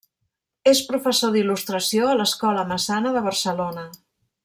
És 0.71 0.79
professor 0.91 1.35
d'il·lustració 1.35 2.09
a 2.09 2.17
l'Escola 2.23 2.67
Massana 2.73 3.13
de 3.19 3.25
Barcelona. 3.31 3.89